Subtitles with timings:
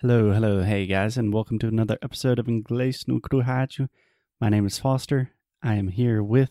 [0.00, 3.88] Hello, hello, hey guys, and welcome to another episode of Inglês no Rádio.
[4.40, 5.32] My name is Foster.
[5.62, 6.50] I am here with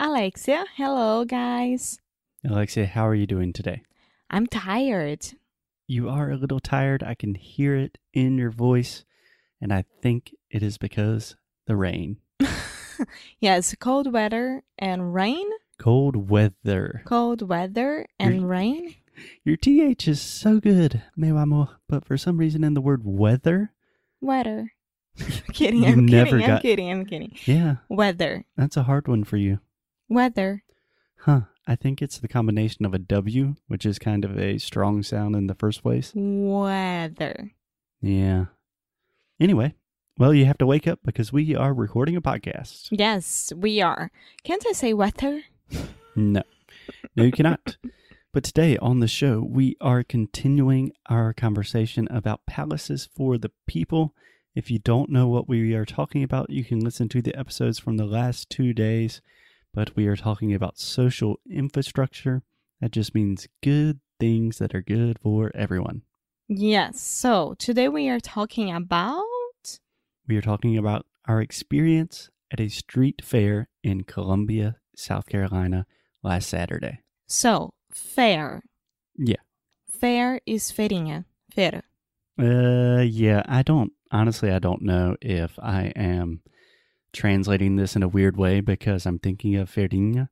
[0.00, 2.00] Alexia, hello guys.
[2.44, 2.86] Alexia.
[2.86, 3.82] How are you doing today?
[4.30, 5.26] I'm tired.
[5.86, 7.04] You are a little tired.
[7.04, 9.04] I can hear it in your voice,
[9.60, 11.36] and I think it is because
[11.68, 12.16] the rain.
[13.40, 15.48] yes, cold weather and rain.
[15.78, 17.02] Cold weather.
[17.04, 18.94] Cold weather and You're- rain.
[19.44, 23.72] Your TH is so good, amor, but for some reason in the word weather,
[24.20, 24.72] Weather.
[25.52, 27.36] kidding, I'm kidding, I'm kidding, I'm kidding.
[27.46, 28.44] yeah, Weather.
[28.56, 29.60] that's a hard one for you.
[30.08, 30.62] Weather.
[31.22, 31.42] Huh.
[31.66, 35.36] I think it's the combination of a W, which is kind of a strong sound
[35.36, 36.12] in the first place.
[36.14, 37.52] Weather.
[38.00, 38.46] Yeah.
[39.38, 39.74] Anyway,
[40.16, 42.88] well, you have to wake up because we are recording a podcast.
[42.90, 44.10] Yes, we are.
[44.44, 45.42] Can't I say weather?
[46.16, 46.42] No,
[47.14, 47.76] no, you cannot.
[48.38, 54.14] But today on the show, we are continuing our conversation about palaces for the people.
[54.54, 57.80] If you don't know what we are talking about, you can listen to the episodes
[57.80, 59.20] from the last two days.
[59.74, 62.44] But we are talking about social infrastructure.
[62.80, 66.02] That just means good things that are good for everyone.
[66.46, 67.00] Yes.
[67.00, 69.24] So today we are talking about
[70.28, 75.86] We are talking about our experience at a street fair in Columbia, South Carolina
[76.22, 77.00] last Saturday.
[77.26, 78.62] so fair.
[79.16, 79.36] Yeah.
[79.90, 81.24] Fair is feirinha.
[81.54, 81.82] Feira.
[82.38, 86.40] Uh, yeah, I don't, honestly, I don't know if I am
[87.12, 90.28] translating this in a weird way because I'm thinking of feirinha.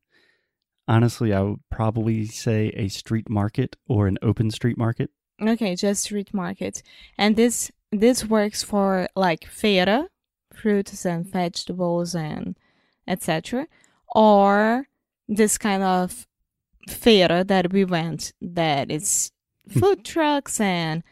[0.89, 5.11] Honestly, I would probably say a street market or an open street market.
[5.42, 6.83] Okay, just street market.
[7.19, 10.06] And this this works for like feira,
[10.53, 12.56] fruits and vegetables and
[13.08, 13.67] etc.
[14.14, 14.86] Or
[15.28, 16.27] this kind of
[16.87, 19.33] feira that we went that is
[19.69, 21.03] food trucks and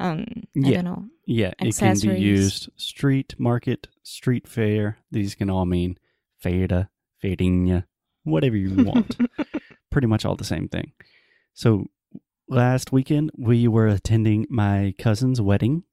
[0.00, 0.24] um
[0.56, 0.74] I Yeah.
[0.82, 1.04] don't know.
[1.26, 4.98] Yeah, it can be used street market, street fair.
[5.10, 5.98] These can all mean
[6.42, 6.88] feira,
[7.22, 7.84] feirinha,
[8.24, 9.16] whatever you want.
[9.90, 10.92] Pretty much all the same thing.
[11.54, 11.86] So
[12.48, 15.84] last weekend we were attending my cousin's wedding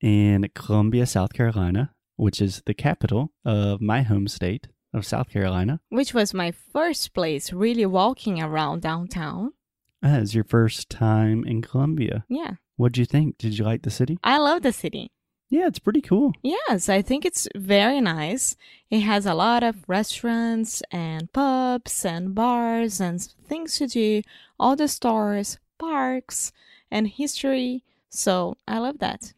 [0.00, 5.80] in Columbia, South Carolina, which is the capital of my home state of South Carolina.
[5.88, 9.52] Which was my first place really walking around downtown.
[10.02, 12.24] As your first time in Columbia.
[12.28, 12.54] Yeah.
[12.76, 13.38] What'd you think?
[13.38, 14.18] Did you like the city?
[14.24, 15.10] I love the city.
[15.50, 16.32] Yeah, it's pretty cool.
[16.42, 18.56] Yes, I think it's very nice.
[18.88, 24.22] It has a lot of restaurants and pubs and bars and things to do,
[24.60, 26.52] all the stores, parks,
[26.90, 27.82] and history.
[28.08, 29.32] So I love that.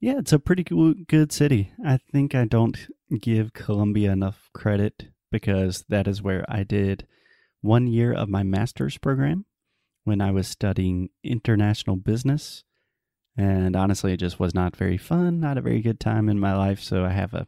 [0.00, 1.72] Yeah, it's a pretty cool, good city.
[1.84, 2.78] I think I don't
[3.20, 7.06] give Columbia enough credit because that is where I did
[7.60, 9.44] one year of my master's program
[10.04, 12.64] when I was studying international business.
[13.36, 16.56] And honestly, it just was not very fun, not a very good time in my
[16.56, 16.80] life.
[16.80, 17.46] So I have a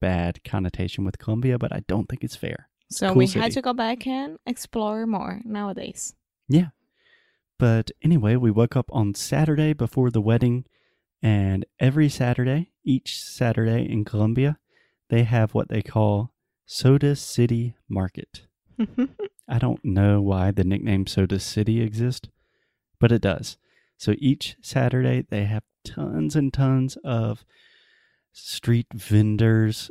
[0.00, 2.68] bad connotation with Columbia, but I don't think it's fair.
[2.90, 3.40] So Cool we city.
[3.40, 6.14] had to go back and explore more nowadays.
[6.48, 6.68] Yeah.
[7.58, 10.64] But anyway, we woke up on Saturday before the wedding,
[11.22, 14.58] and every Saturday, each Saturday in Columbia,
[15.08, 16.32] they have what they call
[16.66, 18.46] Soda City Market.
[19.48, 22.28] I don't know why the nickname Soda City exists,
[22.98, 23.58] but it does.
[23.98, 27.44] So each Saturday, they have tons and tons of
[28.32, 29.90] street vendors,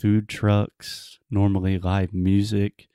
[0.00, 2.88] food trucks, normally live music,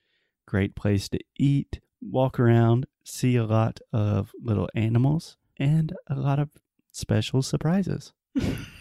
[0.45, 6.39] great place to eat, walk around, see a lot of little animals, and a lot
[6.39, 6.49] of
[6.91, 8.13] special surprises.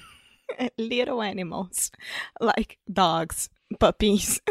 [0.78, 1.90] Little animals
[2.40, 3.48] like dogs,
[3.80, 4.40] puppies.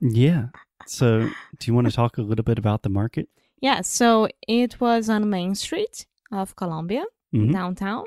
[0.00, 0.46] Yeah.
[0.86, 3.28] So, do you want to talk a little bit about the market?
[3.60, 7.04] yeah, so it was on Main Street of Columbia.
[7.34, 7.52] Mhm.
[7.52, 8.04] downtown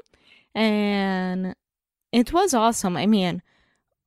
[0.54, 1.56] and
[2.12, 3.42] it was awesome i mean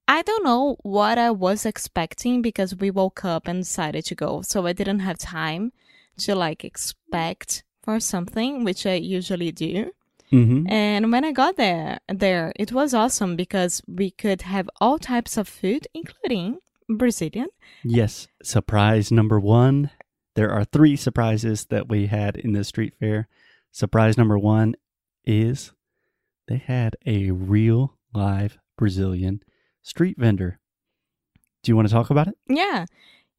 [0.06, 4.42] i don't know what i was expecting because we woke up and decided to go
[4.42, 5.72] so i didn't have time
[6.16, 9.90] to like expect for something which i usually do
[10.32, 10.70] Mm-hmm.
[10.70, 15.36] and when i got there there it was awesome because we could have all types
[15.36, 16.58] of food including
[16.88, 17.48] brazilian
[17.84, 18.26] Yes.
[18.42, 19.90] Surprise number one.
[20.34, 23.28] There are three surprises that we had in the street fair.
[23.72, 24.74] Surprise number one
[25.24, 25.72] is
[26.48, 29.42] they had a real live Brazilian
[29.82, 30.58] street vendor.
[31.62, 32.36] Do you want to talk about it?
[32.48, 32.84] yeah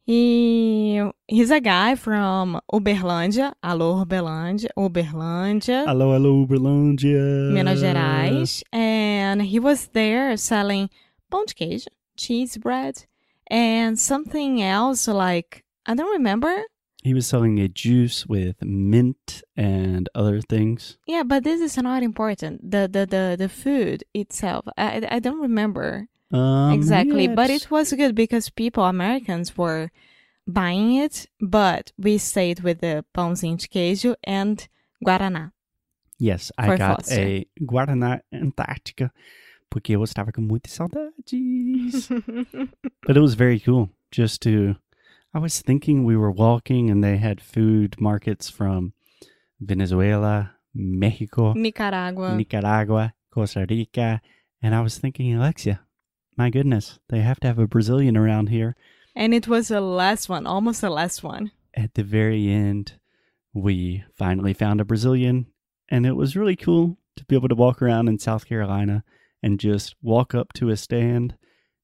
[0.05, 7.51] he he's a guy from uberlândia alô uberlândia uberlândia Alô, alô, Uberlândia.
[7.53, 10.89] Minas Gerais, and he was there selling
[11.29, 11.87] pão de queijo,
[12.17, 13.05] cheese bread,
[13.49, 16.63] and something else like I don't remember,
[17.01, 20.97] He was selling a juice with mint and other things.
[21.07, 22.71] Yeah, but this is not important.
[22.71, 27.71] The the the, the food itself, I I don't remember Um, exactly, yeah, but it
[27.71, 29.89] was good because people Americans were
[30.47, 34.67] buying it, but we stayed with the pãozinho de queijo and
[35.03, 35.51] guaraná.
[36.19, 37.21] Yes, I got Foster.
[37.21, 39.11] a Guaraná Antártica
[39.69, 42.09] porque eu estava com muitas saudades.
[43.05, 44.75] but it was very cool just to.
[45.33, 48.93] I was thinking we were walking and they had food markets from
[49.61, 52.35] Venezuela, Mexico, Nicaragua.
[52.35, 54.21] Nicaragua, Costa Rica,
[54.61, 55.81] and I was thinking, Alexia,
[56.39, 58.73] my goodness, they have to have a Brazilian around here.
[59.13, 61.51] and it was the last one, almost the last one.
[61.73, 62.93] At the very end,
[63.53, 65.47] we finally found a Brazilian,
[65.89, 69.03] and it was really cool to be able to walk around in South Carolina
[69.43, 71.35] and just walk up to a stand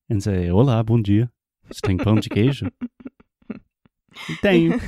[0.09, 1.29] and say, Olá, bom dia.
[1.69, 2.71] Você tem pão de queijo?
[4.41, 4.79] Tenho.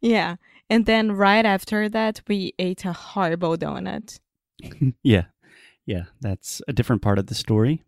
[0.00, 0.34] yeah.
[0.68, 4.18] And then right after that, we ate a horrible donut.
[5.04, 5.26] yeah.
[5.86, 6.06] Yeah.
[6.20, 7.84] That's a different part of the story.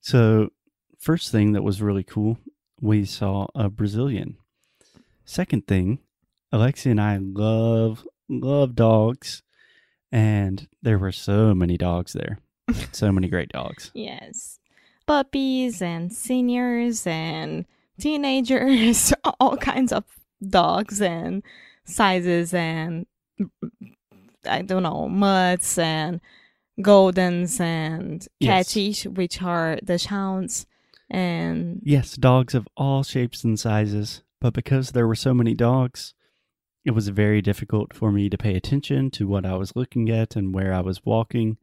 [0.00, 0.50] So,
[0.98, 2.38] first thing that was really cool,
[2.80, 4.36] we saw a Brazilian.
[5.24, 6.00] Second thing,
[6.52, 9.42] Alexia and I love, love dogs.
[10.10, 12.38] And there were so many dogs there.
[12.92, 13.90] so many great dogs.
[13.94, 14.58] Yes.
[15.06, 17.66] Puppies and seniors and
[18.00, 20.04] teenagers, all kinds of
[20.46, 21.42] dogs and
[21.84, 23.06] sizes and
[24.46, 26.20] I don't know, mutts and
[26.82, 28.68] goldens and Yes.
[28.68, 30.66] catchies, which are the hounds.
[31.08, 34.22] And Yes, dogs of all shapes and sizes.
[34.40, 36.14] But because there were so many dogs,
[36.84, 40.36] it was very difficult for me to pay attention to what I was looking at
[40.36, 41.58] and where I was walking.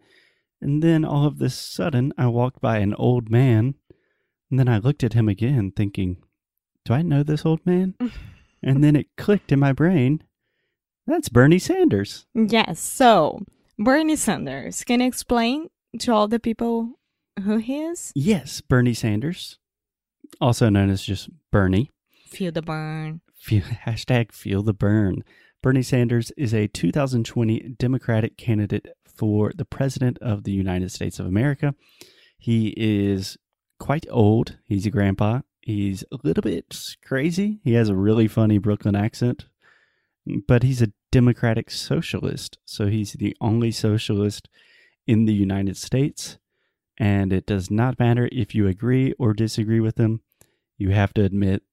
[0.61, 3.75] And then all of this sudden, I walked by an old man.
[4.49, 6.17] And then I looked at him again, thinking,
[6.85, 7.95] Do I know this old man?
[8.63, 10.23] and then it clicked in my brain.
[11.05, 12.25] That's Bernie Sanders.
[12.35, 13.43] yes, so
[13.79, 15.69] Bernie Sanders, can you explain
[15.99, 16.93] to all the people
[17.43, 18.11] who he is?
[18.15, 19.59] Yes, Bernie Sanders,
[20.41, 21.91] also known as just Bernie.
[22.27, 23.21] Feel the Bern.
[23.35, 25.23] Feel, hashtag feel the Bern.
[25.61, 31.27] Bernie Sanders is a 2020 Democratic candidate for the President of the United States of
[31.27, 31.75] America.
[32.39, 33.37] He is
[33.79, 34.57] quite old.
[34.65, 35.41] He's a grandpa.
[35.61, 37.59] He's a little bit crazy.
[37.63, 39.45] He has a really funny Brooklyn accent,
[40.47, 42.59] but he's a Democratic socialist.
[42.63, 44.49] So he's the only socialist
[45.07, 46.37] in the United States.
[46.99, 50.21] And it does not matter if you agree or disagree with him.
[50.77, 51.63] You have to admit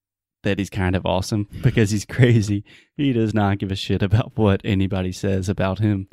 [0.45, 2.65] that he's kind of awesome because he's crazy.
[2.97, 6.09] He does not give a shit about what anybody says about him.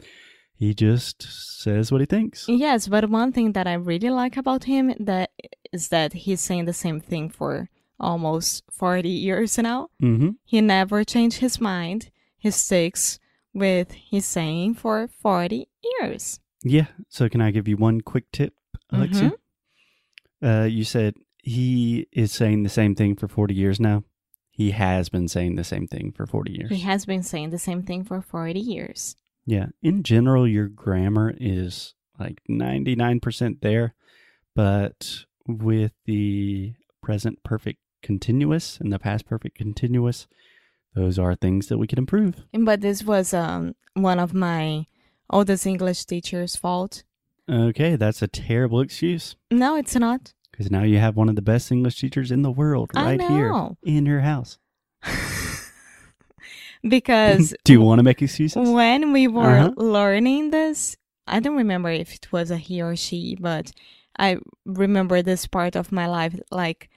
[0.54, 1.24] He just
[1.62, 2.50] says what he thinks.
[2.50, 5.32] Yes, but one thing that I really like about him that
[5.72, 9.88] is that he's saying the same thing for almost 40 years now.
[10.04, 10.32] Mm-hmm.
[10.44, 12.12] He never changed his mind.
[12.42, 13.20] He sticks
[13.54, 16.40] with his saying for 40 years.
[16.64, 16.88] Yeah.
[17.08, 18.56] So can I give you one quick tip,
[18.90, 19.34] Alexia?
[20.44, 24.04] Uh, you said he is saying the same thing for 40 years now.
[24.50, 26.70] He has been saying the same thing for 40 years.
[26.72, 29.16] He has been saying the same thing for 40 years.
[29.46, 29.68] Yeah.
[29.84, 33.94] In general, your grammar is like 99% there.
[34.56, 36.74] But with the
[37.04, 40.28] present perfect continuous and the past perfect continuous,
[40.94, 42.36] those are things that we can improve.
[42.54, 44.86] But this was um, one of my
[45.30, 47.04] oldest English teacher's fault.
[47.50, 50.34] Okay, that's a terrible excuse No, it's not.
[50.52, 53.54] because now you have one of the best English teachers in the world right here
[53.84, 54.58] in your house.
[56.88, 58.70] because Do you want to make excuses?
[58.70, 59.72] when we were Uh-huh.
[59.78, 63.72] learning this, I don't remember if it was a he or she, but
[64.18, 66.90] I remember this part of my life like,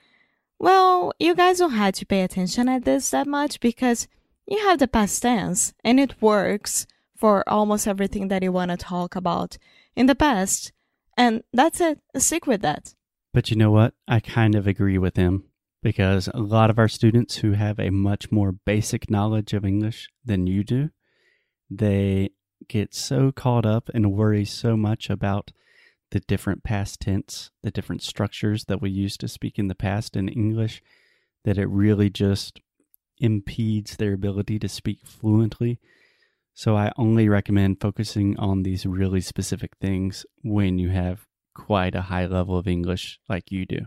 [0.59, 4.09] well, you guys don't have to pay attention at this that much because
[4.47, 8.77] you have the past tense and it works for almost everything that you want to
[8.77, 9.57] talk about
[9.97, 10.73] in the past.
[11.17, 12.01] And that's it.
[12.17, 12.95] Stick with that.
[13.33, 13.95] But you know what?
[14.07, 15.45] I kind of agree with him
[15.83, 20.09] because a lot of our students who have a much more basic knowledge of English
[20.25, 20.91] than you do,
[21.71, 22.31] they
[22.69, 25.53] get so caught up and worry so much about
[26.15, 30.15] the different past tense, the different structures that we used to speak in the past
[30.15, 30.81] in English,
[31.45, 32.61] that it really just
[33.19, 35.81] impedes their ability to speak fluently.
[36.55, 42.03] So I only recommend focusing on these really specific things when you have quite a
[42.03, 43.81] high level of English like you do.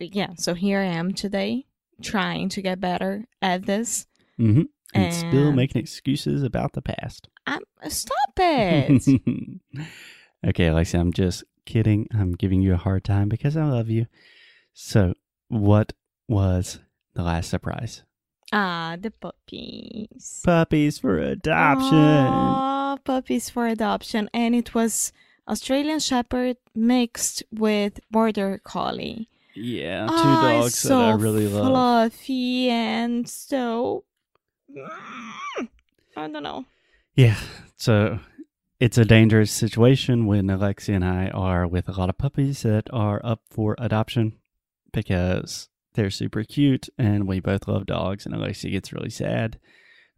[0.00, 1.64] Yeah, so here I am today
[2.02, 4.06] trying to get better at this.
[4.36, 7.28] hmm And still making excuses about the past.
[7.46, 9.20] I'm, stop it.
[10.46, 12.06] okay, Alexia, I'm just kidding.
[12.12, 14.06] I'm giving you a hard time because I love you.
[14.72, 15.14] So,
[15.48, 15.92] what
[16.28, 16.78] was
[17.14, 18.02] the last surprise?
[18.52, 20.40] Ah, the puppies.
[20.44, 21.94] Puppies for adoption.
[21.98, 24.28] Aw, puppies for adoption.
[24.34, 25.12] And it was
[25.48, 29.28] Australian Shepherd mixed with Border Collie.
[29.54, 31.66] Yeah, two Ah, dogs so that I really love.
[32.12, 34.04] fluffy and so.
[36.16, 36.64] I don't know.
[37.14, 37.36] Yeah,
[37.76, 38.18] so
[38.80, 42.88] it's a dangerous situation when Alexi and I are with a lot of puppies that
[42.92, 44.38] are up for adoption
[44.92, 49.58] because they're super cute and we both love dogs and Alexi gets really sad.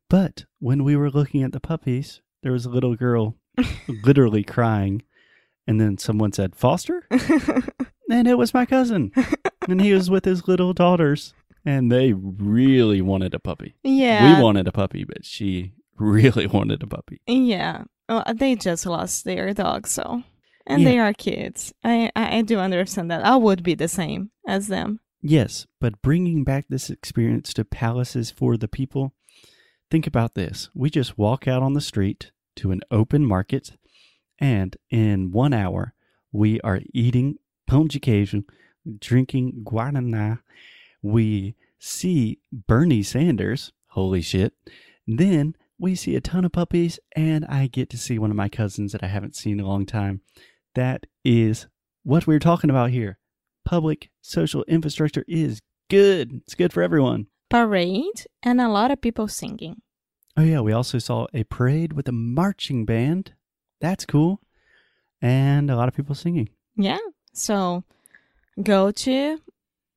[0.08, 3.36] But when we were looking at the puppies, there was a little girl
[4.04, 5.02] literally crying
[5.66, 7.06] and then someone said, Foster?
[8.10, 9.10] And it was my cousin.
[9.68, 11.32] and he was with his little daughters
[11.64, 13.74] and they really wanted a puppy.
[13.82, 14.36] yeah.
[14.36, 17.20] We wanted a puppy, but she really wanted a puppy.
[17.26, 17.84] Yeah.
[18.08, 20.22] Well, they just lost their dog, so.
[20.66, 20.88] And Yeah.
[20.90, 21.72] they are kids.
[21.82, 23.24] I, I, I do understand that.
[23.24, 25.00] I would be the same as them.
[25.20, 29.12] Yes, but bringing back this experience to palaces for the people,
[29.90, 30.68] think about this.
[30.74, 33.72] We just walk out on the street to an open market,
[34.40, 35.94] and in one hour,
[36.32, 37.36] we are eating
[37.70, 38.42] pão de queijo,
[38.98, 40.40] drinking guaraná.
[41.02, 43.72] We see Bernie Sanders.
[43.90, 44.54] Holy shit.
[45.06, 48.48] Then we see a ton of puppies, and I get to see one of my
[48.48, 50.20] cousins that I haven't seen in a long time.
[50.76, 51.66] That is
[52.04, 53.18] what we're talking about here
[53.64, 55.60] public social infrastructure is
[55.90, 56.40] good.
[56.44, 57.26] It's good for everyone.
[57.50, 59.82] Parade and a lot of people singing.
[60.36, 60.60] Oh, yeah.
[60.60, 63.34] We also saw a parade with a marching band.
[63.80, 64.40] That's cool.
[65.20, 66.48] And a lot of people singing.
[66.76, 66.98] Yeah.
[67.34, 67.84] So
[68.60, 69.38] go to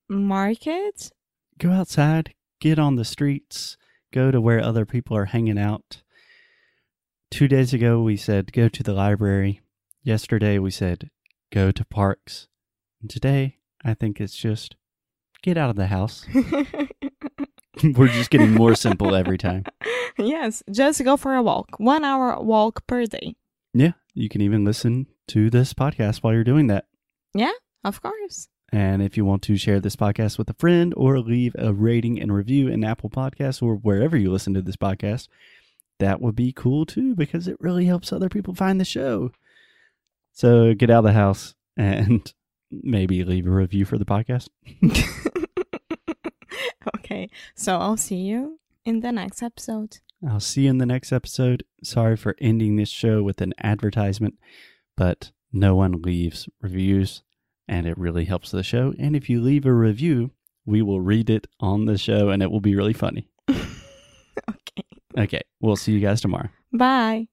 [0.09, 1.11] market.
[1.57, 3.77] Go outside, get on the streets,
[4.15, 6.01] go to where other people are hanging out.
[7.29, 9.59] Two days ago, we said go to the library.
[10.03, 11.09] Yesterday, we said
[11.51, 12.47] go to parks.
[13.01, 14.77] And today, I think it's just
[15.43, 16.25] get out of the house.
[17.83, 19.65] We're just getting more simple every time.
[20.17, 20.63] yes.
[20.71, 21.77] Just go for a walk.
[21.77, 23.35] One hour walk per day.
[23.73, 26.85] Yeah, you can even listen to this podcast while you're doing that.
[27.33, 27.51] Yeah,
[27.83, 28.47] of course.
[28.71, 32.19] And if you want to share this podcast with a friend or leave a rating
[32.19, 35.27] and review in Apple Podcasts or wherever you listen to this podcast,
[35.99, 39.31] that would be cool too because it really helps other people find the show.
[40.33, 42.33] So get out of the house and
[42.71, 44.49] maybe leave a review for the podcast.
[46.97, 47.29] okay.
[47.55, 49.99] So I'll see you in the next episode.
[50.27, 51.63] I'll see you in the next episode.
[51.83, 54.39] Sorry for ending this show with an advertisement,
[54.97, 57.21] but no one leaves reviews
[57.67, 58.93] and it really helps the show.
[58.99, 60.31] And if you leave a review,
[60.65, 63.27] we will read it on the show and it will be really funny.
[63.49, 64.83] okay.
[65.17, 66.49] Okay, we'll see you guys tomorrow.
[66.73, 67.27] Bye.